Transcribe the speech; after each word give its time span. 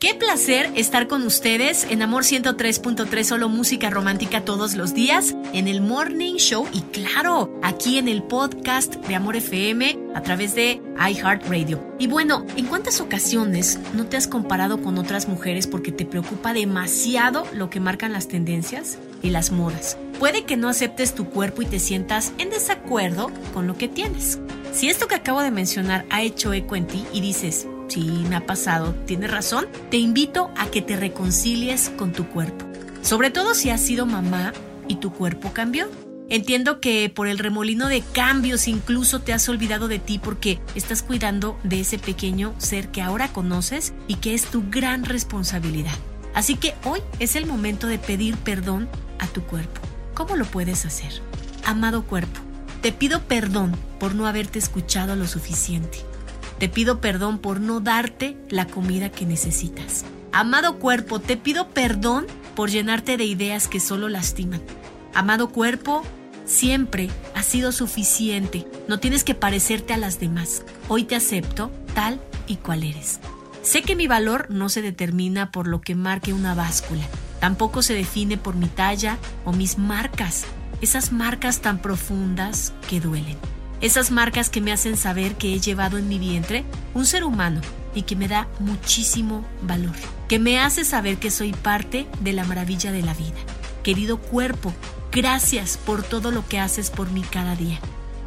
Qué 0.00 0.14
placer 0.14 0.72
estar 0.76 1.08
con 1.08 1.24
ustedes 1.24 1.86
en 1.90 2.00
Amor 2.00 2.22
103.3, 2.22 3.22
solo 3.22 3.50
música 3.50 3.90
romántica 3.90 4.46
todos 4.46 4.74
los 4.74 4.94
días, 4.94 5.36
en 5.52 5.68
el 5.68 5.82
Morning 5.82 6.36
Show 6.36 6.66
y 6.72 6.80
claro, 6.80 7.60
aquí 7.62 7.98
en 7.98 8.08
el 8.08 8.22
podcast 8.22 8.94
de 8.94 9.14
Amor 9.14 9.36
FM 9.36 9.98
a 10.14 10.22
través 10.22 10.54
de 10.54 10.80
iHeartRadio. 10.96 11.86
Y 11.98 12.06
bueno, 12.06 12.46
¿en 12.56 12.64
cuántas 12.64 13.02
ocasiones 13.02 13.78
no 13.92 14.06
te 14.06 14.16
has 14.16 14.26
comparado 14.26 14.80
con 14.80 14.96
otras 14.96 15.28
mujeres 15.28 15.66
porque 15.66 15.92
te 15.92 16.06
preocupa 16.06 16.54
demasiado 16.54 17.46
lo 17.52 17.68
que 17.68 17.80
marcan 17.80 18.14
las 18.14 18.26
tendencias 18.26 18.96
y 19.20 19.28
las 19.28 19.52
modas? 19.52 19.98
Puede 20.18 20.44
que 20.44 20.56
no 20.56 20.70
aceptes 20.70 21.14
tu 21.14 21.26
cuerpo 21.26 21.60
y 21.60 21.66
te 21.66 21.78
sientas 21.78 22.32
en 22.38 22.48
desacuerdo 22.48 23.30
con 23.52 23.66
lo 23.66 23.76
que 23.76 23.88
tienes. 23.88 24.38
Si 24.72 24.88
esto 24.88 25.08
que 25.08 25.16
acabo 25.16 25.42
de 25.42 25.50
mencionar 25.50 26.06
ha 26.10 26.22
hecho 26.22 26.52
eco 26.52 26.76
en 26.76 26.86
ti 26.86 27.04
y 27.12 27.20
dices, 27.20 27.66
sí, 27.88 28.24
me 28.28 28.36
ha 28.36 28.46
pasado, 28.46 28.94
tienes 29.04 29.30
razón, 29.30 29.66
te 29.90 29.96
invito 29.96 30.50
a 30.56 30.66
que 30.66 30.80
te 30.80 30.96
reconcilies 30.96 31.90
con 31.90 32.12
tu 32.12 32.28
cuerpo. 32.28 32.66
Sobre 33.02 33.30
todo 33.30 33.54
si 33.54 33.70
has 33.70 33.80
sido 33.80 34.06
mamá 34.06 34.52
y 34.86 34.96
tu 34.96 35.12
cuerpo 35.12 35.52
cambió. 35.52 35.88
Entiendo 36.28 36.80
que 36.80 37.10
por 37.12 37.26
el 37.26 37.38
remolino 37.38 37.88
de 37.88 38.02
cambios 38.12 38.68
incluso 38.68 39.20
te 39.20 39.32
has 39.32 39.48
olvidado 39.48 39.88
de 39.88 39.98
ti 39.98 40.20
porque 40.20 40.60
estás 40.76 41.02
cuidando 41.02 41.58
de 41.64 41.80
ese 41.80 41.98
pequeño 41.98 42.54
ser 42.58 42.88
que 42.88 43.02
ahora 43.02 43.28
conoces 43.28 43.92
y 44.06 44.14
que 44.16 44.34
es 44.34 44.44
tu 44.44 44.62
gran 44.70 45.04
responsabilidad. 45.04 45.94
Así 46.32 46.54
que 46.54 46.74
hoy 46.84 47.00
es 47.18 47.34
el 47.34 47.46
momento 47.46 47.88
de 47.88 47.98
pedir 47.98 48.36
perdón 48.36 48.88
a 49.18 49.26
tu 49.26 49.42
cuerpo. 49.42 49.80
¿Cómo 50.14 50.36
lo 50.36 50.44
puedes 50.44 50.86
hacer? 50.86 51.12
Amado 51.64 52.04
cuerpo, 52.06 52.40
te 52.80 52.92
pido 52.92 53.20
perdón 53.22 53.76
por 53.98 54.14
no 54.14 54.26
haberte 54.26 54.58
escuchado 54.58 55.16
lo 55.16 55.26
suficiente. 55.26 55.98
Te 56.58 56.68
pido 56.68 57.00
perdón 57.00 57.38
por 57.38 57.60
no 57.60 57.80
darte 57.80 58.36
la 58.48 58.66
comida 58.66 59.10
que 59.10 59.26
necesitas. 59.26 60.04
Amado 60.32 60.78
cuerpo, 60.78 61.20
te 61.20 61.36
pido 61.36 61.68
perdón 61.68 62.26
por 62.54 62.70
llenarte 62.70 63.16
de 63.16 63.24
ideas 63.24 63.68
que 63.68 63.80
solo 63.80 64.08
lastiman. 64.08 64.62
Amado 65.14 65.50
cuerpo, 65.50 66.02
siempre 66.44 67.10
has 67.34 67.46
sido 67.46 67.72
suficiente. 67.72 68.66
No 68.88 68.98
tienes 69.00 69.24
que 69.24 69.34
parecerte 69.34 69.92
a 69.92 69.96
las 69.96 70.20
demás. 70.20 70.62
Hoy 70.88 71.04
te 71.04 71.16
acepto 71.16 71.70
tal 71.94 72.20
y 72.46 72.56
cual 72.56 72.82
eres. 72.84 73.20
Sé 73.62 73.82
que 73.82 73.96
mi 73.96 74.06
valor 74.06 74.46
no 74.50 74.68
se 74.68 74.82
determina 74.82 75.50
por 75.50 75.66
lo 75.66 75.80
que 75.80 75.94
marque 75.94 76.32
una 76.32 76.54
báscula. 76.54 77.04
Tampoco 77.40 77.82
se 77.82 77.94
define 77.94 78.36
por 78.36 78.54
mi 78.54 78.66
talla 78.66 79.18
o 79.44 79.52
mis 79.52 79.78
marcas. 79.78 80.44
Esas 80.80 81.12
marcas 81.12 81.60
tan 81.60 81.78
profundas 81.78 82.72
que 82.88 83.00
duelen. 83.00 83.36
Esas 83.80 84.10
marcas 84.10 84.48
que 84.48 84.60
me 84.60 84.72
hacen 84.72 84.96
saber 84.96 85.36
que 85.36 85.54
he 85.54 85.60
llevado 85.60 85.98
en 85.98 86.08
mi 86.08 86.18
vientre 86.18 86.64
un 86.94 87.06
ser 87.06 87.24
humano 87.24 87.60
y 87.94 88.02
que 88.02 88.16
me 88.16 88.28
da 88.28 88.48
muchísimo 88.58 89.44
valor, 89.62 89.94
que 90.28 90.38
me 90.38 90.58
hace 90.58 90.84
saber 90.84 91.18
que 91.18 91.30
soy 91.30 91.52
parte 91.52 92.06
de 92.20 92.32
la 92.32 92.44
maravilla 92.44 92.92
de 92.92 93.02
la 93.02 93.14
vida. 93.14 93.36
Querido 93.82 94.18
cuerpo, 94.18 94.72
gracias 95.12 95.76
por 95.76 96.02
todo 96.02 96.30
lo 96.30 96.46
que 96.46 96.58
haces 96.58 96.90
por 96.90 97.10
mí 97.10 97.22
cada 97.22 97.56
día. 97.56 97.78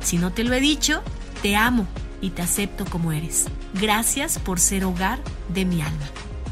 Si 0.02 0.18
no 0.18 0.31
te 0.31 0.44
lo 0.44 0.54
he 0.54 0.59
dicho, 0.59 1.02
te 1.42 1.56
amo 1.56 1.88
y 2.22 2.31
te 2.31 2.42
acepto 2.42 2.86
como 2.86 3.12
eres. 3.12 3.46
Gracias 3.74 4.40
por 4.40 4.59
ser 4.59 4.86
hogar 4.86 5.20
de 5.50 5.66
mi 5.66 5.81
alma. 5.81 6.06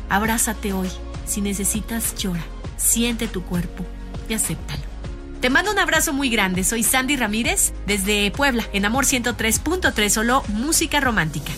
Abrázate 0.10 0.74
hoy. 0.74 0.90
Si 1.26 1.42
necesitas, 1.42 2.16
llora. 2.16 2.44
Siente 2.78 3.28
tu 3.28 3.44
cuerpo 3.44 3.86
y 4.28 4.34
acéptalo. 4.34 4.91
Te 5.42 5.50
mando 5.50 5.72
un 5.72 5.80
abrazo 5.80 6.14
muy 6.14 6.30
grande. 6.30 6.64
Soy 6.64 6.84
Sandy 6.84 7.16
Ramírez 7.16 7.73
desde 7.88 8.30
Puebla, 8.30 8.64
en 8.73 8.86
Amor 8.86 9.06
103.3, 9.06 10.09
solo 10.09 10.44
música 10.50 11.00
romántica. 11.00 11.52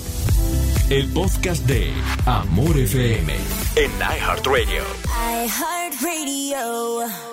El 0.90 1.10
podcast 1.10 1.66
de 1.66 1.92
Amor 2.26 2.78
FM 2.78 3.34
en 3.76 3.92
iHeartRadio. 4.00 4.84
iHeartRadio. 5.44 7.33